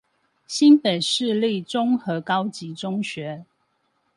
[0.47, 3.45] 新北市立中和高級中學